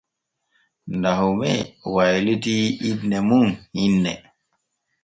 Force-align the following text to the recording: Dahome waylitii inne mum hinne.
Dahome 1.01 1.51
waylitii 1.93 2.65
inne 2.89 3.17
mum 3.27 3.47
hinne. 3.75 4.13